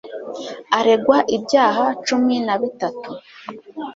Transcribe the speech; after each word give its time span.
Aregwa 0.77 1.17
ibyaha 1.37 1.83
cumin 2.05 2.45
a 2.53 2.55
bitatu 2.61 3.09